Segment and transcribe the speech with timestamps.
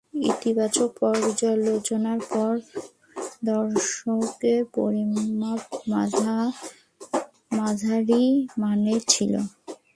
[0.29, 2.61] ইতিবাচক পর্যালোচনার পরও
[3.45, 5.25] দর্শকের পরিমাণ
[7.57, 9.33] মাঝারিমানের ছিল।